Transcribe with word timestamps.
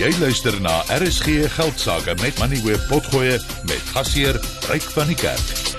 Jy 0.00 0.08
luister 0.20 0.54
na 0.60 0.80
RSG 0.88 1.44
Geldsaake 1.52 2.14
met 2.20 2.38
Money 2.38 2.62
Web 2.64 2.80
Potgoe 2.88 3.36
met 3.68 3.82
gasheer 3.92 4.40
Ryk 4.68 4.88
van 4.96 5.06
die 5.06 5.16
Kerk. 5.16 5.76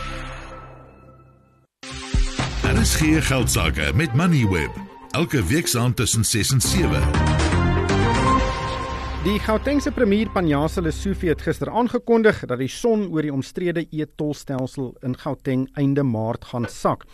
RSG 2.73 3.25
Geldsaake 3.27 3.91
met 3.95 4.13
Money 4.13 4.45
Web 4.49 4.81
elke 5.11 5.45
week 5.45 5.67
saand 5.67 5.95
tussen 5.95 6.25
6 6.25 6.51
en 6.51 6.61
7. 6.61 7.32
Die 9.23 9.39
Gautengse 9.39 9.91
premier 9.95 10.27
Panjasa 10.27 10.81
Lesufi 10.83 11.29
het 11.31 11.41
gister 11.45 11.69
aangekondig 11.71 12.41
dat 12.43 12.59
die 12.59 12.67
son 12.67 13.05
oor 13.07 13.23
die 13.23 13.31
omstrede 13.31 13.85
e-tolstelsel 13.87 14.89
in 15.07 15.13
Gauteng 15.15 15.61
einde 15.79 16.03
Maart 16.03 16.49
gaan 16.49 16.67
sak. 16.67 17.05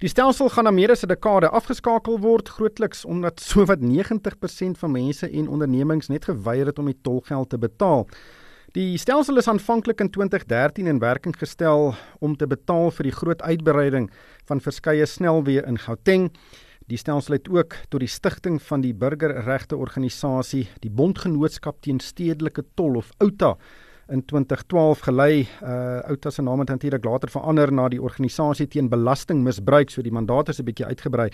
Die 0.00 0.08
stelsel 0.08 0.48
gaan 0.48 0.64
na 0.64 0.72
meer 0.72 0.94
as 0.94 1.04
'n 1.04 1.12
dekade 1.12 1.50
afgeskakel 1.52 2.20
word, 2.24 2.48
grootliks 2.48 3.04
omdat 3.04 3.40
sowat 3.50 3.84
90% 3.84 4.80
van 4.80 4.90
mense 4.90 5.28
en 5.28 5.48
ondernemings 5.48 6.08
net 6.08 6.24
geweier 6.24 6.66
het 6.66 6.78
om 6.78 6.86
die 6.86 7.00
tolgeld 7.02 7.50
te 7.50 7.58
betaal. 7.58 8.08
Die 8.72 8.96
stelsel 8.96 9.36
is 9.36 9.48
aanvanklik 9.48 10.00
in 10.00 10.10
2013 10.10 10.86
in 10.86 10.98
werking 10.98 11.36
gestel 11.36 11.94
om 12.18 12.36
te 12.36 12.46
betaal 12.46 12.90
vir 12.90 13.02
die 13.02 13.12
groot 13.12 13.42
uitbreiding 13.42 14.10
van 14.46 14.60
verskeie 14.60 15.06
snelweë 15.06 15.66
in 15.66 15.78
Gauteng. 15.78 16.30
Die 16.88 16.96
stelsel 16.96 17.34
het 17.36 17.48
ook 17.52 17.74
tot 17.92 18.00
die 18.00 18.08
stigting 18.08 18.54
van 18.64 18.80
die 18.80 18.94
burgerregte 18.96 19.76
organisasie, 19.76 20.62
die 20.80 20.88
Bondgenootskap 20.88 21.82
teen 21.84 21.98
Stedelike 22.00 22.62
Tol 22.80 22.96
of 22.96 23.10
OUTA 23.20 23.58
in 24.08 24.22
2012 24.24 25.02
gelei. 25.04 25.42
Uh 25.60 25.98
OUTA 26.08 26.30
se 26.32 26.42
naam 26.42 26.62
het 26.62 26.70
natuurlik 26.72 27.04
later 27.04 27.28
verander 27.28 27.72
na 27.72 27.90
die 27.92 28.00
organisasie 28.00 28.66
teen 28.72 28.88
belastingmisbruik, 28.88 29.92
so 29.92 30.02
die 30.02 30.12
mandaat 30.12 30.48
is 30.48 30.60
'n 30.60 30.64
bietjie 30.64 30.86
uitgebrei. 30.86 31.28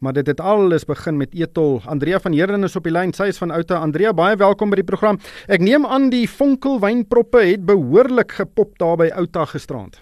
Maar 0.00 0.12
dit 0.12 0.26
het 0.26 0.40
alles 0.40 0.84
begin 0.84 1.16
met 1.16 1.34
Etol. 1.34 1.82
Andrea 1.84 2.18
van 2.20 2.32
Heerden 2.32 2.64
is 2.64 2.76
op 2.76 2.84
die 2.84 2.92
lyn. 2.92 3.12
Sy 3.12 3.24
is 3.24 3.38
van 3.38 3.50
OUTA. 3.50 3.74
Andrea, 3.74 4.14
baie 4.14 4.36
welkom 4.36 4.70
by 4.70 4.76
die 4.76 4.84
program. 4.84 5.18
Ek 5.48 5.60
neem 5.60 5.86
aan 5.86 6.08
die 6.10 6.28
vonkelwynproppe 6.28 7.44
het 7.44 7.66
behoorlik 7.66 8.32
gepop 8.32 8.78
daar 8.78 8.96
by 8.96 9.10
OUTA 9.14 9.44
gisterand. 9.44 10.00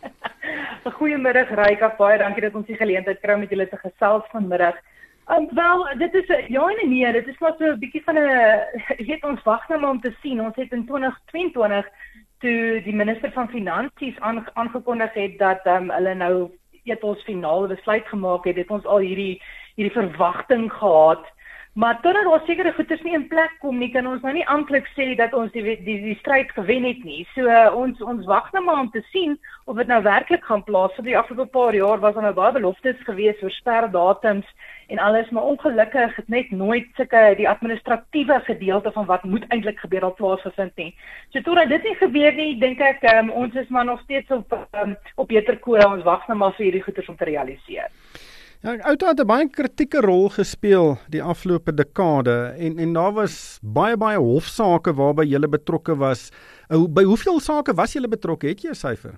Goeiemiddag 0.94 1.48
Ryka, 1.50 1.88
baie 1.98 2.18
dankie 2.20 2.44
dat 2.44 2.54
ons 2.54 2.66
die 2.68 2.76
geleentheid 2.78 3.18
kry 3.18 3.34
om 3.34 3.40
met 3.42 3.50
julle 3.50 3.66
te 3.66 3.78
gesels 3.80 4.26
vanmiddag. 4.30 4.76
Um, 5.34 5.48
wel, 5.58 5.82
dit 5.98 6.14
is 6.14 6.28
ja 6.46 6.66
en 6.70 6.90
nee, 6.90 7.12
dit 7.12 7.26
is 7.26 7.38
maar 7.42 7.56
so 7.58 7.72
'n 7.72 7.78
bietjie 7.78 8.02
van 8.04 8.18
'n 8.18 9.06
weet 9.08 9.24
ons 9.24 9.42
wag 9.42 9.68
nou 9.68 9.80
maar 9.80 9.90
om 9.90 10.00
te 10.00 10.14
sien. 10.22 10.40
Ons 10.40 10.56
het 10.56 10.72
in 10.72 10.86
2022 10.86 11.88
toe 12.38 12.82
die 12.84 12.94
minister 12.94 13.32
van 13.32 13.48
finansies 13.48 14.20
aangekondig 14.54 15.12
het 15.12 15.38
dat 15.38 15.66
um, 15.66 15.90
hulle 15.90 16.14
nou 16.14 16.50
eet 16.84 17.02
ons 17.02 17.22
finale 17.22 17.66
besluit 17.68 18.06
gemaak 18.06 18.44
het, 18.44 18.56
het 18.56 18.70
ons 18.70 18.86
al 18.86 18.98
hierdie 18.98 19.42
hierdie 19.74 20.00
verwagting 20.00 20.72
gehad 20.72 21.26
Maar 21.76 22.00
totdat 22.00 22.24
daar 22.24 22.40
sekere 22.44 22.72
goeders 22.72 23.02
nie 23.02 23.12
in 23.12 23.26
plek 23.28 23.56
kom 23.60 23.76
nie, 23.78 23.90
kan 23.92 24.06
ons 24.08 24.22
nou 24.24 24.30
nie 24.32 24.46
amptelik 24.48 24.86
sê 24.96 25.10
dat 25.18 25.34
ons 25.36 25.50
die 25.52 25.62
die 25.84 25.96
die 26.00 26.14
stryd 26.22 26.48
gewen 26.56 26.86
het 26.88 27.02
nie. 27.04 27.26
So 27.34 27.50
uh, 27.52 27.66
ons 27.76 27.98
ons 28.00 28.28
wag 28.30 28.46
nou 28.54 28.62
maar 28.64 28.78
om 28.80 28.88
te 28.94 29.02
sien 29.10 29.34
of 29.68 29.76
dit 29.76 29.90
nou 29.90 29.98
werklik 30.06 30.46
gaan 30.48 30.62
plaas. 30.64 30.94
Vir 30.96 31.04
die 31.10 31.18
afgelope 31.20 31.52
paar 31.52 31.76
jaar 31.76 32.00
was 32.00 32.14
daar 32.16 32.24
nou 32.24 32.32
baie 32.38 32.54
beloftes 32.54 33.02
gewees 33.04 33.42
oor 33.44 33.52
sperdatums 33.52 34.48
en 34.88 35.02
alles, 35.08 35.28
maar 35.36 35.50
ongelukkig 35.50 36.16
het 36.16 36.32
net 36.32 36.54
nooit 36.62 36.88
sulke 36.96 37.20
die 37.42 37.48
administratiewe 37.50 38.38
gedeelte 38.46 38.92
van 38.94 39.08
wat 39.12 39.28
moet 39.28 39.44
eintlik 39.52 39.84
gebeur 39.84 40.08
op 40.08 40.16
plaasgevind 40.16 40.72
nie. 40.80 40.94
So 41.28 41.44
totdat 41.44 41.68
dit 41.74 41.90
nie 41.90 41.94
gebeur 42.00 42.32
nie, 42.40 42.54
dink 42.62 42.80
ek 42.80 43.04
um, 43.12 43.28
ons 43.44 43.60
is 43.60 43.68
maar 43.68 43.84
nog 43.84 44.00
steeds 44.08 44.32
op 44.32 44.56
um, 44.80 44.96
op 45.20 45.28
beter 45.28 45.60
koers. 45.60 45.84
Ons 45.84 46.08
wag 46.08 46.24
nou 46.32 46.38
maar 46.40 46.56
vir 46.56 46.70
hierdie 46.70 46.86
goeders 46.88 47.12
om 47.12 47.20
te 47.20 47.28
realiseer. 47.28 47.92
Ja, 48.64 48.76
Outa 48.88 49.08
het 49.08 49.20
'n 49.20 49.26
baie 49.26 49.48
kritieke 49.50 50.00
rol 50.00 50.28
gespeel 50.28 50.98
die 51.08 51.22
afgelope 51.22 51.74
dekade 51.74 52.54
en 52.58 52.78
en 52.78 52.92
daar 52.92 53.12
was 53.12 53.58
baie 53.62 53.96
baie 53.96 54.18
hofsaake 54.18 54.94
waarby 54.94 55.24
jy 55.24 55.38
betrokke 55.38 55.96
was. 55.96 56.30
By 56.68 57.02
hoeveel 57.02 57.40
sake 57.40 57.74
was 57.74 57.92
jy 57.92 58.08
betrokke? 58.08 58.48
Het 58.48 58.62
jy 58.62 58.70
'n 58.70 58.74
syfer? 58.74 59.14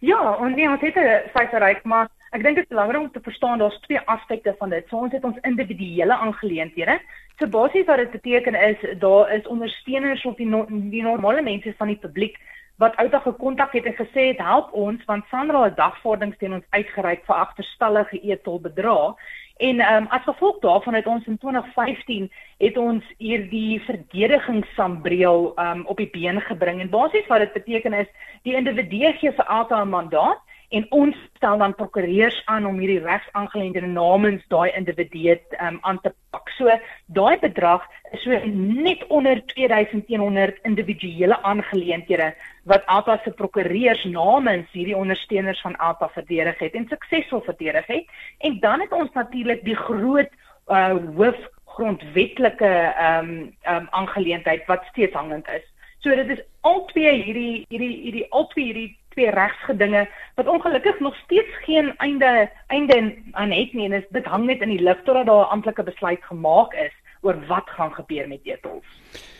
Ja, 0.00 0.36
en 0.40 0.54
nee, 0.54 0.68
ons 0.68 0.80
het 0.80 0.96
'n 0.96 1.30
syfer 1.34 1.58
reg, 1.58 1.84
maar 1.84 2.08
ek 2.30 2.42
dink 2.42 2.60
dit 2.60 2.64
is 2.64 2.70
belangrik 2.70 3.00
om 3.00 3.10
te 3.10 3.22
verstaan 3.22 3.58
daar's 3.58 3.80
twee 3.86 4.00
aspekte 4.06 4.54
van 4.58 4.70
dit. 4.70 4.86
So 4.88 4.96
ons 4.96 5.12
het 5.12 5.24
ons 5.24 5.40
individuele 5.42 6.14
aangeleenthede. 6.14 7.00
So 7.38 7.50
basies 7.50 7.86
wat 7.86 7.96
dit 7.96 8.10
beteken 8.10 8.54
is 8.54 8.98
daar 9.02 9.32
is 9.34 9.46
ondersteuners 9.46 10.24
of 10.24 10.36
die, 10.36 10.46
no 10.46 10.66
die 10.68 11.02
normale 11.02 11.42
mense 11.42 11.74
van 11.78 11.90
die 11.90 11.98
publiek 11.98 12.38
wat 12.80 12.96
outa 12.96 13.18
gekontak 13.18 13.72
het 13.72 13.84
en 13.84 13.96
gesê 13.98 14.30
het 14.30 14.38
help 14.40 14.72
ons 14.72 15.04
want 15.04 15.26
Sandra 15.28 15.66
het 15.66 15.76
dagvordering 15.76 16.36
teen 16.38 16.56
ons 16.56 16.68
uitgereik 16.70 17.26
vir 17.26 17.42
agterstallige 17.42 18.20
e-tol 18.22 18.60
bedrag 18.64 19.18
en 19.60 19.82
um, 19.84 20.06
as 20.16 20.24
gevolg 20.24 20.62
daarvan 20.62 20.96
het 20.96 21.06
ons 21.06 21.26
in 21.28 21.36
2015 21.42 22.30
het 22.64 22.78
ons 22.80 23.10
hierdie 23.18 23.82
verdedigingssambreel 23.84 25.50
um, 25.64 25.82
op 25.92 26.00
die 26.00 26.08
been 26.14 26.40
gebring 26.48 26.80
en 26.80 26.92
basies 26.94 27.28
wat 27.28 27.44
dit 27.44 27.58
beteken 27.58 27.98
is 28.00 28.08
die 28.48 28.56
individu 28.56 29.12
gee 29.20 29.32
vir 29.32 29.52
'n 29.52 29.88
mandaat 29.88 30.40
en 30.70 30.86
ons 30.94 31.16
stel 31.36 31.58
dan 31.58 31.74
prokureurs 31.74 32.36
aan 32.44 32.66
om 32.66 32.78
hierdie 32.78 33.02
regsaangeleenthede 33.02 33.90
namens 33.90 34.44
daai 34.52 34.70
individu 34.78 35.34
um, 35.58 35.78
aan 35.82 35.98
te 36.04 36.12
pak. 36.30 36.50
So 36.54 36.70
daai 37.06 37.38
bedrag 37.42 37.86
is 38.14 38.22
so 38.22 38.38
net 38.46 39.02
onder 39.08 39.42
2100 39.54 40.60
individuele 40.68 41.42
aangeleenthede 41.42 42.34
wat 42.70 42.86
ATA 42.86 43.18
se 43.24 43.30
prokureurs 43.30 44.04
namens 44.04 44.70
hierdie 44.72 44.96
ondersteuners 44.96 45.60
van 45.60 45.76
ATA 45.76 46.10
verdedig 46.14 46.58
het 46.58 46.74
en 46.74 46.86
suksesvol 46.88 47.42
verdedig 47.48 47.86
het. 47.86 48.06
En 48.38 48.60
dan 48.60 48.80
het 48.80 48.92
ons 48.92 49.10
natuurlik 49.12 49.64
die 49.64 49.76
groot 49.76 50.30
uh, 50.68 50.94
hoof 51.16 51.40
grondwetlike 51.74 52.66
ehm 52.66 53.28
um, 53.28 53.52
ehm 53.62 53.76
um, 53.76 53.86
aangeleentheid 53.90 54.66
wat 54.66 54.86
steeds 54.90 55.14
hangend 55.14 55.48
is. 55.48 55.66
So 55.98 56.14
dit 56.14 56.28
is 56.38 56.42
al 56.60 56.84
twee 56.92 57.12
hierdie 57.22 57.66
hierdie 57.68 57.96
hierdie 58.04 58.26
al 58.30 58.46
twee 58.54 58.64
hierdie 58.70 58.99
twee 59.20 59.30
regsgedinge 59.36 60.08
wat 60.34 60.48
ongelukkig 60.48 61.00
nog 61.00 61.16
steeds 61.24 61.52
geen 61.64 61.92
einde 61.96 62.50
einde 62.66 63.14
aan 63.32 63.50
het 63.50 63.72
nie 63.72 63.84
en 63.84 63.92
is, 63.92 64.06
dit 64.10 64.24
hang 64.24 64.46
net 64.46 64.60
in 64.64 64.72
die 64.72 64.82
lug 64.82 65.02
totdat 65.04 65.26
daar 65.26 65.44
'n 65.44 65.52
amptelike 65.56 65.82
besluit 65.82 66.22
gemaak 66.24 66.72
is 66.74 66.94
oor 67.20 67.36
wat 67.46 67.68
gaan 67.76 67.92
gebeur 67.92 68.28
met 68.28 68.40
etels. 68.42 68.86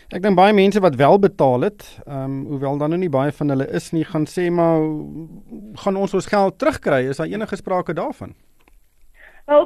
Ek 0.09 0.23
dink 0.23 0.37
baie 0.37 0.53
mense 0.53 0.81
wat 0.81 0.95
wel 0.95 1.19
betaal 1.19 1.61
het, 1.61 2.01
ehm 2.07 2.25
um, 2.25 2.45
hoewel 2.47 2.79
dan 2.79 2.89
nou 2.89 3.01
nie 3.01 3.09
baie 3.09 3.33
van 3.33 3.49
hulle 3.49 3.69
is 3.71 3.91
nie, 3.93 4.05
gaan 4.05 4.27
sê 4.27 4.51
maar 4.51 4.81
gaan 5.75 5.97
ons 5.97 6.15
ons 6.15 6.27
geld 6.27 6.59
terugkry? 6.59 7.09
Is 7.09 7.17
daar 7.17 7.27
enige 7.27 7.57
sprake 7.57 7.93
daarvan? 7.93 8.35
Wel, 9.50 9.65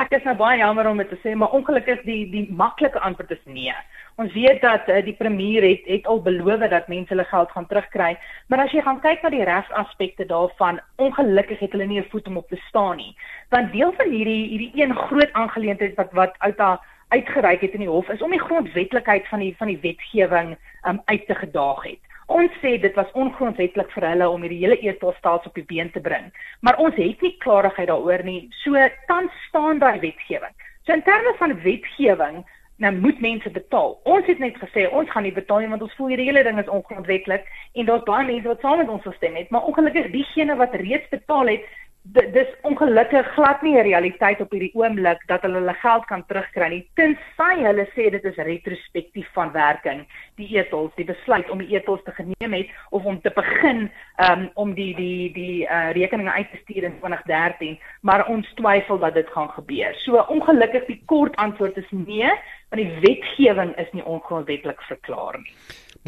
ek 0.00 0.14
is 0.16 0.22
nou 0.24 0.32
baie 0.38 0.62
jammer 0.62 0.86
om 0.88 1.00
dit 1.02 1.10
te 1.12 1.18
sê, 1.20 1.34
maar 1.36 1.52
ongelukkig 1.56 2.06
die 2.06 2.22
die 2.32 2.46
maklike 2.56 3.02
antwoord 3.04 3.34
is 3.34 3.42
nee. 3.44 3.74
Ons 4.22 4.32
weet 4.32 4.62
dat 4.64 4.88
uh, 4.88 5.02
die 5.04 5.14
premier 5.18 5.66
het 5.66 5.82
het 5.90 6.08
al 6.08 6.22
beloof 6.24 6.64
dat 6.72 6.88
mense 6.88 7.12
hulle 7.12 7.26
geld 7.28 7.52
gaan 7.52 7.66
terugkry, 7.68 8.14
maar 8.48 8.62
as 8.64 8.72
jy 8.72 8.80
gaan 8.86 9.02
kyk 9.04 9.20
na 9.20 9.32
die 9.34 9.44
regsaspekte 9.44 10.24
daarvan, 10.30 10.80
ongelukkig 11.04 11.60
het 11.60 11.76
hulle 11.76 11.90
nie 11.90 12.00
'n 12.00 12.08
voet 12.14 12.32
om 12.32 12.40
op 12.40 12.48
te 12.48 12.60
staan 12.68 12.96
nie. 12.96 13.12
Want 13.52 13.72
deel 13.76 13.92
van 14.00 14.08
hierdie 14.08 14.46
hierdie 14.54 14.72
een 14.80 14.96
groot 14.96 15.32
aangeleentheid 15.32 16.00
wat 16.00 16.16
wat 16.16 16.34
uit 16.38 16.56
daar 16.56 16.80
uitgereik 17.12 17.60
het 17.60 17.76
in 17.76 17.84
die 17.84 17.92
hof 17.92 18.08
is 18.08 18.22
om 18.22 18.30
die 18.30 18.46
grondwetlikheid 18.48 19.28
van 19.28 19.44
die 19.44 19.54
van 19.56 19.68
die 19.68 19.80
wetgewing 19.84 20.56
um, 20.88 21.02
uit 21.04 21.26
te 21.26 21.34
gedaag 21.34 21.82
het. 21.82 22.09
Ons 22.30 22.54
sê 22.62 22.76
dit 22.78 22.94
was 22.94 23.10
ongrondwetlik 23.18 23.90
vir 23.90 24.04
hulle 24.06 24.28
om 24.30 24.44
hierdie 24.46 24.60
hele 24.62 24.76
e-tolstelsel 24.86 25.50
op 25.50 25.56
die 25.58 25.66
been 25.66 25.90
te 25.90 26.02
bring, 26.04 26.28
maar 26.62 26.78
ons 26.78 26.94
het 26.94 27.22
nie 27.24 27.32
klarigheid 27.42 27.90
daaroor 27.90 28.22
nie. 28.22 28.44
So 28.62 28.78
tans 29.10 29.34
staan 29.48 29.82
daai 29.82 29.98
wetgewing. 30.04 30.54
So 30.86 30.94
in 30.94 31.02
terme 31.02 31.34
van 31.40 31.56
wetgewing 31.64 32.44
nou 32.80 32.92
moet 32.96 33.18
mense 33.20 33.50
betaal. 33.52 33.98
Ons 34.08 34.30
het 34.30 34.38
net 34.40 34.56
gesê 34.62 34.86
ons 34.88 35.10
gaan 35.10 35.26
nie 35.26 35.34
betaal 35.36 35.64
nie 35.64 35.72
want 35.72 35.82
ons 35.84 35.96
voel 35.98 36.14
hierdie 36.14 36.28
hele 36.30 36.44
ding 36.46 36.62
is 36.62 36.70
ongrondwetlik 36.72 37.50
en 37.74 37.90
daar's 37.90 38.06
baie 38.06 38.24
mense 38.28 38.48
wat 38.48 38.62
saam 38.64 38.78
met 38.80 38.94
ons 38.94 39.04
gestem 39.04 39.36
het, 39.36 39.50
maar 39.50 39.66
ongelukkig 39.68 40.08
diegene 40.14 40.56
wat 40.56 40.78
reeds 40.80 41.10
betaal 41.12 41.50
het, 41.52 41.66
dis 42.02 42.48
ongelukkig 42.64 43.26
glad 43.34 43.62
nie 43.62 43.76
'n 43.76 43.82
realiteit 43.82 44.40
op 44.40 44.50
hierdie 44.50 44.74
oomblik 44.74 45.20
dat 45.26 45.42
hulle 45.42 45.58
hulle 45.60 45.74
geld 45.74 46.04
kan 46.06 46.24
terugkry 46.26 46.68
nie 46.68 46.88
tensy 46.94 47.54
hulle 47.60 47.86
sê 47.94 48.10
dit 48.10 48.24
is 48.24 48.36
retrospektief 48.36 49.28
van 49.32 49.52
werking 49.52 50.06
die 50.36 50.48
etels 50.56 50.94
die 50.96 51.04
besluit 51.04 51.50
om 51.50 51.58
die 51.58 51.76
etels 51.76 52.00
te 52.04 52.12
geneem 52.12 52.52
het 52.52 52.68
of 52.90 53.04
om 53.04 53.20
te 53.20 53.30
begin 53.34 53.90
um, 54.16 54.50
om 54.54 54.74
die 54.74 54.94
die 54.94 55.32
die 55.32 55.66
uh, 55.68 55.92
rekeninge 55.92 56.32
uit 56.32 56.50
te 56.50 56.58
stuur 56.62 56.84
in 56.84 56.98
2013 57.00 57.78
maar 58.00 58.26
ons 58.26 58.54
twyfel 58.54 58.98
dat 58.98 59.14
dit 59.14 59.28
gaan 59.28 59.50
gebeur. 59.50 59.94
So 59.94 60.24
ongelukkig 60.28 60.86
die 60.86 61.02
kort 61.06 61.36
antwoord 61.36 61.76
is 61.76 61.90
nee 61.90 62.32
want 62.70 62.82
die 62.82 62.98
wetgewing 63.00 63.76
is 63.76 63.92
nie 63.92 64.04
ongrondwetlik 64.04 64.82
verklaar 64.82 65.38
nie 65.38 65.52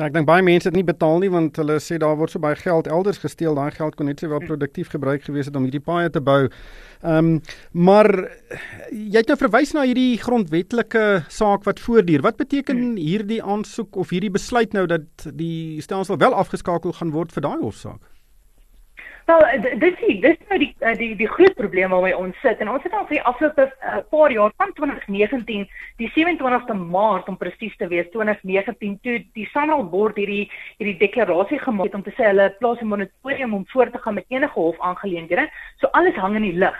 Nou 0.01 0.07
ek 0.09 0.15
dink 0.15 0.25
baie 0.25 0.41
mense 0.41 0.71
het 0.71 0.77
nie 0.77 0.87
betaal 0.89 1.19
nie 1.21 1.29
want 1.29 1.59
hulle 1.61 1.75
sê 1.85 1.99
daar 2.01 2.15
word 2.17 2.33
so 2.33 2.41
baie 2.41 2.57
geld 2.57 2.87
elders 2.89 3.19
gesteel. 3.21 3.59
Daai 3.59 3.75
geld 3.77 3.99
kon 3.99 4.09
net 4.09 4.23
sowel 4.23 4.41
produktief 4.41 4.89
gebruik 4.95 5.27
gewees 5.27 5.51
het 5.51 5.59
om 5.59 5.67
hierdie 5.69 5.83
paaie 5.85 6.09
te 6.13 6.23
bou. 6.25 6.47
Ehm 7.03 7.19
um, 7.19 7.35
maar 7.73 8.09
jy 8.89 9.19
het 9.19 9.29
nou 9.29 9.37
verwys 9.37 9.75
na 9.77 9.85
hierdie 9.85 10.17
grondwetlike 10.23 11.05
saak 11.29 11.69
wat 11.69 11.83
voortduur. 11.85 12.25
Wat 12.25 12.41
beteken 12.41 12.79
hmm. 12.79 12.97
hierdie 12.97 13.43
aansoek 13.43 14.01
of 14.01 14.15
hierdie 14.17 14.33
besluit 14.33 14.73
nou 14.73 14.87
dat 14.89 15.29
die 15.37 15.83
stelsel 15.85 16.17
wel 16.17 16.41
afgeskakel 16.41 16.97
gaan 16.97 17.13
word 17.13 17.37
vir 17.37 17.45
daai 17.51 17.61
hofsaak? 17.61 18.01
Wel 19.27 19.43
dis 19.79 19.99
die 20.01 20.17
dis 20.21 20.39
nou 20.49 20.59
die 20.59 20.71
eh, 20.81 20.95
die 20.99 21.13
die 21.17 21.29
groot 21.31 21.55
probleem 21.55 21.93
waarmee 21.95 22.17
ons 22.19 22.39
sit 22.43 22.61
en 22.61 22.71
ons 22.73 22.83
het 22.83 22.95
al 22.97 23.07
vir 23.07 23.19
die 23.19 23.27
afgelope 23.31 23.67
uh, 23.71 24.01
paar 24.11 24.33
jaar 24.35 24.55
van 24.59 24.73
2019 24.79 25.67
die 26.03 26.11
27ste 26.17 26.75
Maart 26.79 27.29
om 27.31 27.39
presies 27.39 27.77
te 27.79 27.87
wees 27.93 28.09
2019 28.15 28.99
toe 29.07 29.19
die 29.39 29.47
Sanral 29.53 29.85
Board 29.95 30.19
hierdie 30.19 30.49
hierdie 30.81 30.99
deklarasie 31.05 31.61
gemaak 31.63 31.91
het 31.91 31.99
om 32.01 32.07
te 32.07 32.15
sê 32.17 32.33
hulle 32.33 32.49
plaas 32.59 32.83
'n 32.83 32.91
moratorium 32.91 33.55
om 33.61 33.69
voort 33.75 33.93
te 33.93 34.03
gaan 34.03 34.19
met 34.19 34.27
enige 34.29 34.59
hofaangeleenthede. 34.59 35.47
So 35.79 35.87
alles 35.93 36.19
hang 36.19 36.37
in 36.37 36.49
die 36.51 36.59
lug. 36.59 36.79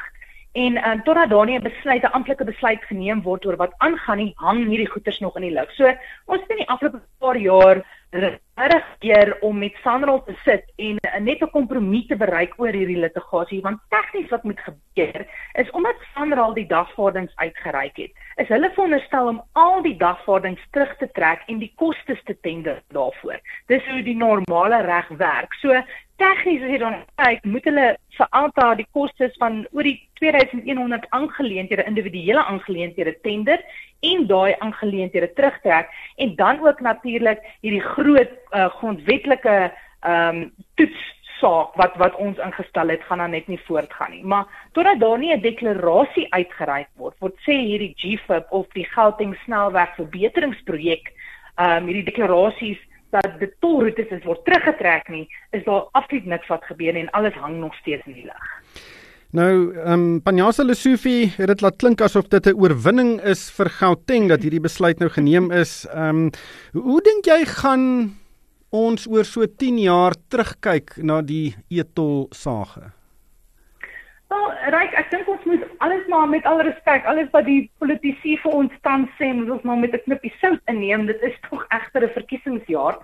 En 0.53 0.77
um, 0.89 1.03
totdat 1.03 1.31
daar 1.31 1.47
nie 1.47 1.59
'n 1.59 1.63
besluit, 1.63 2.03
'n 2.03 2.13
amptelike 2.13 2.45
besluit 2.45 2.83
geneem 2.85 3.23
word 3.23 3.47
oor 3.47 3.57
wat 3.57 3.75
aangaan 3.79 4.19
nie, 4.19 4.33
hang 4.37 4.67
hierdie 4.67 4.91
goeters 4.91 5.19
nog 5.19 5.37
in 5.37 5.43
die 5.43 5.55
lug. 5.55 5.71
So 5.73 5.85
ons 6.27 6.41
het 6.41 6.51
in 6.51 6.57
die 6.57 6.69
afgelope 6.69 7.01
paar 7.19 7.37
jaar 7.37 7.85
regtig 8.63 8.99
keer 8.99 9.37
om 9.41 9.59
met 9.59 9.75
Sanral 9.83 10.23
te 10.25 10.35
sit 10.45 10.65
en 10.77 10.99
net 11.25 11.43
'n 11.43 11.51
kompromie 11.51 12.07
te 12.07 12.17
bereik 12.17 12.53
oor 12.57 12.73
hierdie 12.73 13.01
litigasie 13.05 13.61
want 13.61 13.81
tegnies 13.89 14.31
wat 14.31 14.45
moet 14.45 14.61
gebeur 14.61 15.27
is 15.55 15.71
omdat 15.71 15.97
Sanral 16.15 16.55
die 16.55 16.67
dagvaardings 16.67 17.33
uitgereik 17.37 17.97
het 17.97 18.13
is 18.37 18.49
hulle 18.49 18.71
veronderstel 18.71 19.29
om 19.29 19.43
al 19.53 19.83
die 19.83 19.97
dagvaardings 19.97 20.63
terug 20.71 20.97
te 20.97 21.09
trek 21.13 21.43
en 21.47 21.59
die 21.59 21.73
kostes 21.77 22.23
te 22.25 22.37
tender 22.41 22.83
daarvoor. 22.89 23.41
Dis 23.67 23.85
hoe 23.91 24.03
die 24.03 24.17
normale 24.17 24.83
reg 24.83 25.09
werk. 25.09 25.55
So 25.61 25.83
tegnies 26.23 26.63
as 26.63 26.71
jy 26.71 26.79
dan 26.79 26.99
kyk 27.21 27.47
moet 27.49 27.65
hulle 27.69 27.87
vir 28.17 28.29
alta 28.39 28.67
die 28.79 28.87
kostes 28.97 29.35
van 29.43 29.63
oor 29.73 29.87
die 29.89 29.99
2100 30.21 31.09
aangeleenthede 31.19 31.87
individuele 31.89 32.45
aangeleenthede 32.45 33.15
tender 33.27 33.63
en 34.11 34.27
daai 34.31 34.55
aangeleenthede 34.65 35.33
terugtrek 35.39 35.91
en 36.23 36.37
dan 36.37 36.61
ook 36.67 36.81
natuurlik 36.81 37.43
hierdie 37.65 37.83
groot 37.95 38.37
uh, 38.53 38.69
grondwetlike 38.79 39.73
ehm 40.03 40.37
um, 40.37 40.53
toetssaak 40.75 41.75
wat 41.81 41.97
wat 41.97 42.15
ons 42.17 42.39
ingestel 42.39 42.89
het 42.89 43.03
gaan 43.09 43.19
dan 43.19 43.31
net 43.31 43.47
nie 43.47 43.61
voortgaan 43.67 44.11
nie. 44.11 44.25
Maar 44.25 44.47
totdat 44.73 45.01
daar 45.01 45.19
nie 45.19 45.33
'n 45.35 45.41
deklarasie 45.41 46.27
uitgereik 46.33 46.89
word, 46.97 47.15
word 47.19 47.37
sê 47.47 47.55
hierdie 47.55 47.95
GFIP 47.97 48.47
of 48.51 48.67
die 48.73 48.87
Gauteng 48.95 49.37
snelweg 49.45 49.95
verbeteringsprojek 49.95 51.13
ehm 51.57 51.77
um, 51.77 51.87
hierdie 51.87 52.11
deklarasies 52.11 52.81
dat 53.13 53.29
die 53.39 53.51
tolroetes 53.61 54.09
is 54.11 54.25
word 54.25 54.45
teruggetrek 54.45 55.09
nie, 55.09 55.29
is 55.53 55.65
daar 55.65 55.85
absoluut 55.93 56.27
niks 56.27 56.49
wat 56.49 56.65
gebeur 56.65 56.97
en 56.97 57.11
alles 57.11 57.35
hang 57.35 57.59
nog 57.61 57.75
steeds 57.75 58.07
in 58.07 58.17
die 58.17 58.25
lug. 58.25 58.49
Nou, 59.33 59.73
ehm 59.73 59.93
um, 59.93 60.21
Panjasa 60.21 60.65
Lesofie 60.65 61.33
het 61.39 61.49
dit 61.49 61.63
laat 61.65 61.79
klink 61.81 62.03
asof 62.05 62.29
dit 62.29 62.47
'n 62.47 62.57
oorwinning 62.57 63.21
is 63.21 63.51
vir 63.57 63.69
Gauteng 63.69 64.29
dat 64.29 64.43
hierdie 64.43 64.61
besluit 64.61 64.99
nou 64.99 65.09
geneem 65.09 65.51
is. 65.51 65.87
Ehm 65.89 66.09
um, 66.09 66.31
hoe 66.73 67.01
dink 67.01 67.25
jy 67.25 67.45
gaan 67.45 68.13
ons 68.73 69.07
oor 69.07 69.25
so 69.29 69.47
10 69.47 69.79
jaar 69.85 70.17
terugkyk 70.33 70.97
na 71.05 71.21
die 71.21 71.55
etol 71.71 72.27
sage? 72.33 72.91
Wel, 74.33 74.53
Ryk, 74.73 74.95
ek 74.97 75.11
dink 75.13 75.29
ons 75.29 75.43
moet 75.45 75.65
alles 75.85 76.07
maar 76.09 76.29
met 76.29 76.47
al 76.49 76.63
respek, 76.65 77.05
alles 77.05 77.29
wat 77.35 77.45
die 77.45 77.67
politici 77.83 78.39
vir 78.41 78.55
ons 78.63 78.79
tans 78.87 79.11
sê, 79.19 79.29
moet 79.37 79.51
ons 79.59 79.67
maar 79.69 79.77
met 79.77 79.93
'n 79.93 80.05
knippie 80.07 80.33
sout 80.41 80.63
inneem. 80.73 81.05
Dit 81.07 81.21
is 81.23 81.37
tog 81.51 81.67
egter 81.69 82.07
'n 82.07 82.17
verkiesingsjaar. 82.17 82.97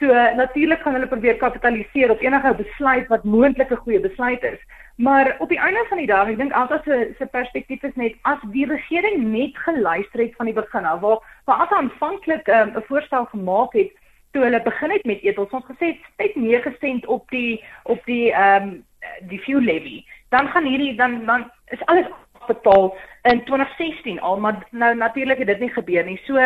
So 0.00 0.06
natuurlik 0.34 0.82
gaan 0.82 0.94
hulle 0.94 1.06
probeer 1.06 1.36
kapitaliseer 1.36 2.10
op 2.10 2.20
enige 2.20 2.54
besluit 2.54 3.06
wat 3.08 3.24
moontlik 3.24 3.70
'n 3.70 3.82
goeie 3.84 4.00
besluit 4.00 4.42
is. 4.42 4.58
Maar 4.96 5.36
op 5.38 5.48
die 5.48 5.58
einde 5.58 5.84
van 5.88 5.98
die 5.98 6.06
dag, 6.06 6.28
ek 6.28 6.38
dink 6.38 6.52
altyd 6.52 6.82
se 6.84 7.14
se 7.18 7.26
perspektief 7.26 7.82
is 7.82 7.94
net 7.94 8.14
as 8.22 8.38
die 8.52 8.66
regering 8.66 9.22
net 9.30 9.56
geluister 9.56 10.20
het 10.20 10.34
van 10.36 10.46
die 10.46 10.54
begin 10.54 10.84
af, 10.84 11.00
waar 11.00 11.18
waar 11.44 11.60
as 11.62 11.70
aanvanklik 11.70 12.48
ehm, 12.48 12.68
'n 12.68 12.76
um, 12.76 12.82
voorstel 12.82 13.24
gemaak 13.24 13.72
het 13.72 13.92
toe 14.32 14.42
hulle 14.42 14.62
begin 14.62 14.90
het 14.90 15.04
met 15.04 15.22
etels, 15.22 15.50
ons 15.50 15.64
gesê 15.68 15.96
net 16.16 16.36
9 16.36 16.76
sent 16.80 17.06
op 17.06 17.30
die 17.30 17.62
op 17.84 18.04
die 18.04 18.32
ehm 18.32 18.68
um, 18.68 18.84
die 19.28 19.40
fuel 19.40 19.60
levy. 19.60 20.04
Dan 20.30 20.48
gaan 20.48 20.64
hierdie 20.64 20.94
dan 20.96 21.24
dan 21.26 21.50
is 21.74 21.86
alles 21.86 22.06
betaal 22.46 22.94
in 23.22 23.44
2016 23.44 24.20
al, 24.20 24.38
maar 24.38 24.66
nou 24.70 24.94
natuurlik 24.94 25.38
het 25.38 25.46
dit 25.46 25.60
nie 25.60 25.72
gebeur 25.72 26.04
nie. 26.04 26.20
So 26.26 26.38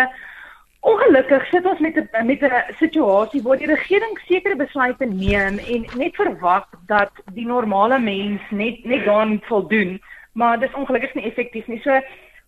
Ongelukkig 0.86 1.46
sit 1.50 1.64
ons 1.66 1.80
met 1.82 1.96
'n 1.96 2.26
met 2.26 2.42
'n 2.42 2.74
situasie 2.78 3.42
waar 3.42 3.56
die 3.56 3.66
regering 3.66 4.18
sekere 4.26 4.56
besluite 4.56 5.04
neem 5.04 5.58
en 5.58 5.86
net 5.96 6.14
verwag 6.14 6.66
dat 6.86 7.10
die 7.32 7.46
normale 7.46 7.98
mens 7.98 8.40
net 8.50 8.84
net 8.84 9.04
daaraan 9.04 9.40
voldoen, 9.42 10.00
maar 10.32 10.60
dis 10.60 10.74
ongelukkig 10.74 11.14
nie 11.14 11.24
effektief 11.24 11.66
nie. 11.66 11.80
So 11.80 12.00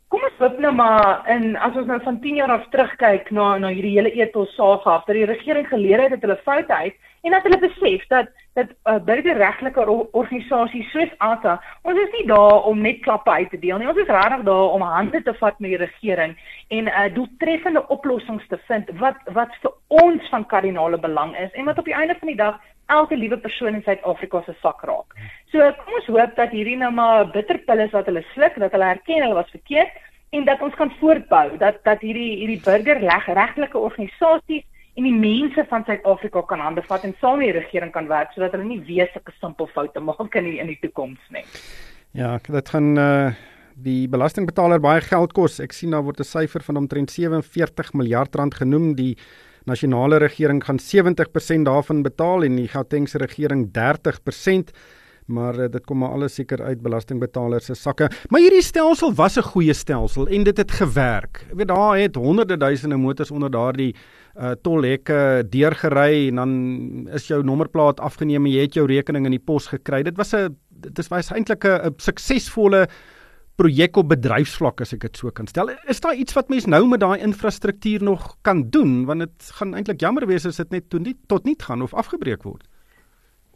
kom 0.08 0.24
ons 0.24 0.40
hoop 0.40 0.58
nou 0.58 0.72
maar 0.72 1.28
in 1.28 1.56
as 1.56 1.76
ons 1.76 1.86
nou 1.86 1.98
van 2.04 2.20
10 2.20 2.40
jaar 2.40 2.50
af 2.50 2.68
terugkyk 2.72 3.30
na 3.30 3.58
na 3.58 3.68
hierdie 3.68 3.96
hele 3.96 4.12
ethos 4.22 4.54
saak 4.56 4.86
af 4.86 5.04
dat 5.04 5.16
die 5.16 5.28
regering 5.28 5.68
geleer 5.68 6.02
het 6.02 6.16
dat 6.16 6.24
hulle 6.26 6.40
foute 6.44 6.74
uit 6.74 6.94
en 7.22 7.34
dat 7.34 7.42
hulle 7.42 7.58
besef 7.58 8.06
dat 8.08 8.28
dat 8.58 8.70
uh, 8.90 8.96
burgerregtelike 9.04 9.84
organisasies 10.12 10.90
soos 10.90 11.10
ASA, 11.22 11.58
ons 11.86 11.98
is 12.00 12.14
nie 12.16 12.24
daar 12.26 12.64
om 12.70 12.80
net 12.82 13.02
klappe 13.04 13.30
uit 13.30 13.50
te 13.50 13.58
deel 13.62 13.78
nie. 13.78 13.86
Ons 13.90 14.00
is 14.02 14.10
regtig 14.10 14.42
daar 14.48 14.74
om 14.74 14.82
hande 14.82 15.20
te 15.22 15.34
vat 15.40 15.60
met 15.62 15.74
die 15.74 15.82
regering 15.84 16.34
en 16.68 16.84
'n 16.84 16.88
uh, 16.88 17.14
doeltreffende 17.14 17.84
oplossings 17.88 18.46
te 18.48 18.58
vind 18.66 18.90
wat 18.98 19.20
wat 19.38 19.54
vir 19.62 19.72
ons 19.88 20.28
van 20.30 20.46
kardinale 20.46 20.98
belang 20.98 21.36
is 21.36 21.52
en 21.52 21.64
wat 21.64 21.78
op 21.78 21.84
die 21.84 21.94
einde 21.94 22.16
van 22.18 22.28
die 22.28 22.42
dag 22.42 22.58
elke 22.88 23.16
liewe 23.16 23.38
persoon 23.38 23.74
in 23.74 23.84
Suid-Afrika 23.84 24.42
se 24.46 24.54
sak 24.62 24.82
raak. 24.88 25.16
So 25.52 25.64
kom 25.80 25.98
ons 26.00 26.08
hoop 26.12 26.36
dat 26.36 26.54
hierdie 26.56 26.76
nou 26.80 26.90
maar 26.94 27.28
bitterpille 27.34 27.88
is 27.88 27.94
wat 27.96 28.08
hulle 28.10 28.24
sluk, 28.34 28.56
dat 28.60 28.72
hulle 28.76 28.92
erken 28.94 29.22
hulle 29.22 29.40
was 29.40 29.50
verkeerd 29.54 29.94
en 30.36 30.44
dat 30.44 30.60
ons 30.64 30.74
kan 30.76 30.92
voortbou 31.00 31.56
dat 31.60 31.80
dat 31.84 32.02
hierdie 32.04 32.36
hierdie 32.42 32.60
burgerregtelike 32.64 33.78
organisasies 33.78 34.64
en 34.98 35.06
die 35.06 35.14
mense 35.14 35.64
van 35.70 35.84
Suid-Afrika 35.86 36.42
kan 36.50 36.60
hande 36.64 36.82
vat 36.88 37.04
en 37.06 37.14
saam 37.20 37.38
met 37.40 37.52
die 37.52 37.60
regering 37.60 37.92
kan 37.94 38.08
werk 38.10 38.32
sodat 38.34 38.56
hulle 38.56 38.66
nie 38.68 38.80
weer 38.88 39.08
sulke 39.12 39.32
simpel 39.38 39.70
foute 39.74 40.00
maak 40.00 40.34
in 40.40 40.50
die, 40.50 40.58
in 40.58 40.72
die 40.72 40.80
toekoms 40.82 41.22
nie. 41.34 41.44
Ja, 42.16 42.38
dit 42.42 42.74
gaan 42.74 42.96
uh 42.98 43.30
die 43.78 44.08
belastingbetaler 44.10 44.80
baie 44.82 44.98
geld 45.06 45.30
kos. 45.36 45.60
Ek 45.62 45.70
sien 45.70 45.92
daar 45.94 46.02
word 46.02 46.18
'n 46.18 46.26
syfer 46.26 46.62
van 46.66 46.76
omtrent 46.76 47.10
47 47.14 47.94
miljard 47.94 48.34
rand 48.34 48.54
genoem. 48.54 48.94
Die 48.94 49.16
nasionale 49.68 50.18
regering 50.22 50.62
gaan 50.64 50.80
70% 50.80 51.68
daarvan 51.68 52.02
betaal 52.02 52.46
en 52.46 52.56
die 52.56 52.70
Gautengse 52.72 53.20
regering 53.20 53.68
30% 53.76 54.72
maar 55.28 55.58
uh, 55.60 55.66
dit 55.68 55.84
kom 55.84 56.00
maar 56.02 56.14
alles 56.16 56.38
seker 56.38 56.62
uit 56.64 56.80
belastingbetalers 56.82 57.68
se 57.68 57.76
sakke. 57.76 58.08
Maar 58.32 58.40
hierdie 58.40 58.64
stelsel 58.64 59.12
was 59.14 59.36
'n 59.36 59.50
goeie 59.52 59.74
stelsel 59.74 60.26
en 60.26 60.44
dit 60.44 60.56
het 60.56 60.70
gewerk. 60.70 61.44
Jy 61.50 61.56
weet 61.56 61.68
daar 61.68 61.98
het 61.98 62.14
honderde 62.14 62.56
duisende 62.56 62.96
motors 62.96 63.30
onder 63.30 63.50
daardie 63.50 63.94
uh, 64.36 64.50
tolhekke 64.62 65.44
deurgery 65.48 66.28
en 66.28 66.34
dan 66.34 66.52
is 67.12 67.26
jou 67.26 67.42
nommerplaat 67.44 68.00
afgeneem 68.00 68.46
en 68.46 68.52
jy 68.52 68.62
het 68.62 68.74
jou 68.74 68.86
rekening 68.86 69.24
in 69.24 69.36
die 69.36 69.44
pos 69.44 69.66
gekry. 69.66 70.02
Dit 70.02 70.16
was 70.16 70.32
'n 70.34 70.56
dit 70.68 70.98
is 70.98 71.08
was 71.08 71.30
eintlik 71.30 71.64
'n 71.64 71.94
suksesvolle 71.96 72.88
projek 73.58 73.98
op 73.98 74.12
bedryfsvlak 74.12 74.84
as 74.84 74.94
ek 74.94 75.08
dit 75.08 75.18
so 75.18 75.32
kan 75.34 75.48
stel. 75.50 75.72
Is 75.90 76.00
daar 76.04 76.14
iets 76.14 76.36
wat 76.36 76.50
mens 76.52 76.68
nou 76.70 76.84
met 76.86 77.02
daai 77.02 77.18
infrastruktuur 77.26 78.04
nog 78.06 78.36
kan 78.46 78.68
doen 78.70 79.04
want 79.08 79.26
dit 79.26 79.52
gaan 79.58 79.74
eintlik 79.74 80.00
jammer 80.00 80.26
wees 80.30 80.46
as 80.46 80.60
dit 80.62 80.76
net 80.76 80.90
tot 80.90 81.02
nie 81.02 81.16
tot 81.26 81.48
nie 81.48 81.56
gaan 81.58 81.82
of 81.82 81.94
afgebreek 81.94 82.46
word? 82.46 82.62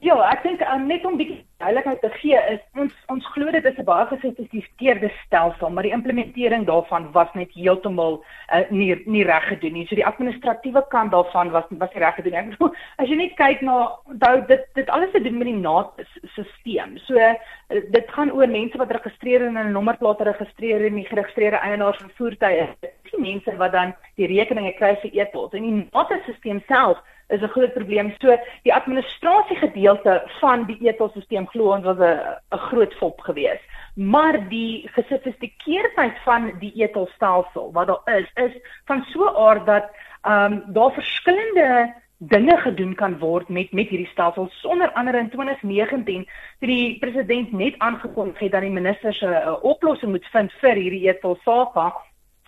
Ja, 0.03 0.17
ek 0.33 0.41
dink 0.43 0.63
um, 0.67 0.89
net 0.91 1.05
om 1.07 1.15
bietjie 1.15 1.37
duidelikheid 1.63 2.01
te 2.03 2.09
gee 2.17 2.39
is 2.51 2.63
ons 2.83 2.95
ons 3.13 3.27
glo 3.37 3.53
dit 3.55 3.67
is 3.71 3.77
'n 3.79 3.85
baie 3.87 4.07
gesofistikeerde 4.11 5.11
stelsel, 5.21 5.71
maar 5.71 5.87
die 5.87 5.95
implementering 5.95 6.65
daarvan 6.67 7.07
was 7.15 7.31
net 7.39 7.55
heeltemal 7.55 8.19
uh, 8.51 8.65
nie 8.71 8.97
nie 9.07 9.23
reg 9.23 9.47
gedoen 9.47 9.73
nie. 9.79 9.87
So 9.87 9.95
die 9.95 10.07
administratiewe 10.07 10.83
kant 10.91 11.13
daarvan 11.13 11.53
was 11.55 11.71
was 11.71 11.95
nie 11.95 12.03
reg 12.03 12.19
gedoen 12.19 12.33
nie. 12.33 12.41
Ek 12.41 12.51
bedoel, 12.51 12.75
as 12.99 13.09
jy 13.09 13.17
net 13.21 13.37
kyk 13.39 13.63
na 13.63 13.77
onthou 14.11 14.47
dit 14.51 14.67
dit 14.75 14.91
alles 14.91 15.13
te 15.13 15.23
doen 15.23 15.39
met 15.39 15.47
die 15.53 15.63
NAT-stelsel. 15.63 16.99
So 17.07 17.15
uh, 17.15 17.39
dit 17.71 18.11
gaan 18.11 18.35
oor 18.35 18.49
mense 18.49 18.79
wat 18.79 18.91
registreer 18.91 19.47
en 19.47 19.55
'n 19.55 19.73
nommerplaat 19.73 20.21
registreer 20.21 20.83
en 20.87 20.99
die 20.99 21.07
geregistreerde 21.07 21.63
eienaars 21.63 22.03
van 22.03 22.11
voertuie. 22.19 22.67
Dis 22.83 23.19
mense 23.19 23.57
wat 23.57 23.73
dan 23.73 23.95
die 24.17 24.27
rekeninge 24.27 24.75
kry 24.83 24.97
vir 24.99 25.15
e-pos 25.15 25.55
en 25.55 25.63
die 25.63 25.89
NAT-stelsel 25.93 26.63
self 26.67 26.99
is 27.33 27.43
'n 27.43 27.55
groot 27.55 27.73
probleem. 27.73 28.15
So 28.21 28.37
die 28.63 28.75
administrasie 28.75 29.57
gedeelte 29.57 30.23
van 30.41 30.65
die 30.67 30.79
etosisteem 30.89 31.47
glo 31.49 31.73
ons 31.73 31.85
was 31.85 31.99
'n 31.99 32.21
'n 32.55 32.59
groot 32.69 32.95
fop 32.95 33.21
geweest. 33.21 33.65
Maar 33.95 34.49
die 34.49 34.89
gesofistikeerdheid 34.93 36.17
van 36.25 36.53
die 36.59 36.73
etolstelsel 36.77 37.73
wat 37.73 37.87
daar 37.87 38.17
is, 38.19 38.31
is 38.35 38.55
van 38.85 39.05
so 39.13 39.25
'n 39.25 39.37
aard 39.37 39.67
dat 39.67 39.85
ehm 40.23 40.53
um, 40.53 40.63
daar 40.67 40.93
verskillende 40.93 41.95
dinge 42.19 42.57
gedoen 42.57 42.95
kan 42.95 43.19
word 43.19 43.49
met 43.49 43.73
met 43.73 43.89
hierdie 43.89 44.11
stelsel 44.13 44.49
sonder 44.51 44.93
andere 44.93 45.19
in 45.19 45.31
2019 45.31 46.25
toe 46.59 46.69
die 46.69 46.99
president 46.99 47.53
net 47.53 47.75
aangekondig 47.79 48.39
het 48.39 48.53
dat 48.53 48.61
die 48.61 48.71
minister 48.71 49.15
se 49.15 49.27
'n 49.27 49.63
oplossing 49.63 50.11
moet 50.11 50.27
vind 50.27 50.53
vir 50.53 50.75
hierdie 50.75 51.09
etolsaga 51.09 51.93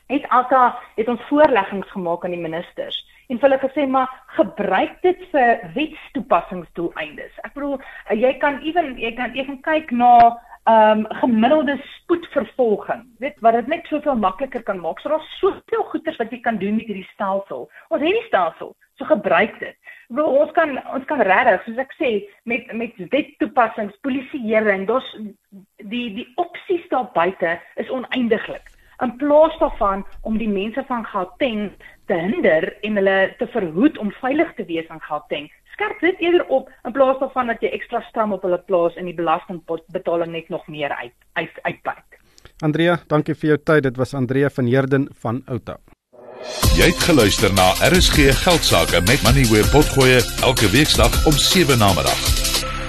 het 0.07 0.29
alta 0.29 0.79
het 0.97 1.09
ons 1.09 1.23
voorleggings 1.29 1.91
gemaak 1.91 2.25
aan 2.25 2.37
die 2.37 2.41
ministers 2.41 3.03
en 3.29 3.41
hulle 3.41 3.59
gesê 3.59 3.87
maar 3.89 4.11
gebruik 4.37 4.97
dit 5.03 5.21
vir 5.33 5.63
wetstoepassingsdoeleindes. 5.75 7.39
Ek 7.47 7.55
bedoel 7.57 7.79
eh, 7.81 8.19
jy 8.21 8.35
kan 8.43 8.61
ewen 8.63 8.99
jy 9.01 9.15
kan 9.17 9.33
kan 9.35 9.61
kyk 9.65 9.95
na 9.95 10.17
ehm 10.65 11.05
um, 11.05 11.07
gemiddelde 11.21 11.77
spoedvervolging. 12.01 13.03
Weet 13.21 13.41
wat 13.45 13.53
dit 13.53 13.67
net 13.69 13.87
soveel 13.87 14.17
makliker 14.17 14.63
kan 14.63 14.81
maak. 14.81 15.01
So 15.01 15.09
daar's 15.13 15.39
soveel 15.39 15.85
goeders 15.91 16.17
wat 16.17 16.31
jy 16.33 16.41
kan 16.41 16.57
doen 16.57 16.77
met 16.77 16.89
hierdie 16.89 17.09
stelsel. 17.13 17.69
Ons 17.89 18.01
het 18.01 18.17
die 18.17 18.29
stelsel, 18.29 18.73
so 18.97 19.05
gebruik 19.05 19.59
dit. 19.61 19.77
Wel 20.09 20.25
ons 20.41 20.53
kan 20.57 20.73
ons 20.97 21.05
kan 21.05 21.21
regtig 21.21 21.67
soos 21.67 21.83
ek 21.85 21.93
sê 22.01 22.11
met 22.49 22.73
met 22.73 22.97
wettoepassings, 23.13 24.01
polisieering, 24.01 24.87
daar's 24.89 25.11
die 25.93 26.07
die 26.17 26.29
opsies 26.41 26.89
daar 26.89 27.11
buite 27.13 27.59
is 27.77 27.93
oneindiglik. 27.93 28.74
In 29.03 29.17
plaas 29.17 29.59
daarvan 29.59 30.05
om 30.23 30.39
die 30.39 30.49
mense 30.49 30.85
van 30.89 31.05
Gauteng 31.07 31.73
te 32.07 32.15
hinder 32.15 32.77
en 32.83 32.97
hulle 33.01 33.35
te 33.39 33.47
verhoed 33.47 33.99
om 33.99 34.13
veilig 34.21 34.55
te 34.55 34.65
wees 34.69 34.87
in 34.91 35.01
Gauteng, 35.01 35.51
skerp 35.75 36.01
dit 36.01 36.21
eerder 36.23 36.47
op 36.47 36.71
in 36.85 36.93
plaas 36.93 37.19
daarvan 37.19 37.51
dat 37.51 37.63
jy 37.65 37.73
ekstra 37.75 38.01
stram 38.09 38.33
op 38.37 38.43
hulle 38.47 38.61
plaas 38.69 38.95
en 39.01 39.11
die 39.11 39.17
belastingbetaling 39.17 40.33
net 40.33 40.49
nog 40.49 40.67
meer 40.69 40.95
uit 40.95 41.17
uit 41.33 41.59
uitbuit. 41.63 42.21
Andrea, 42.63 42.99
dankie 43.11 43.35
vir 43.35 43.55
jou 43.55 43.59
tyd. 43.59 43.83
Dit 43.83 43.97
was 43.99 44.15
Andrea 44.15 44.51
van 44.51 44.71
Heerden 44.71 45.09
van 45.21 45.43
Outa. 45.51 45.79
Jy 46.77 46.87
het 46.91 47.03
geluister 47.09 47.53
na 47.57 47.73
RSG 47.89 48.31
Geldsaake 48.45 49.01
met 49.09 49.23
Money 49.27 49.47
where 49.51 49.69
potgoe 49.73 50.21
elke 50.43 50.69
weeksdag 50.71 51.27
om 51.27 51.33
7 51.33 51.79
na 51.79 51.91
middag. 51.97 52.21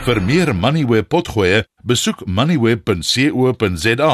Vir 0.05 0.21
meer 0.21 0.53
Money 0.53 0.85
where 0.85 1.03
potgoe, 1.03 1.63
besoek 1.83 2.25
moneyweb.co.za 2.25 4.13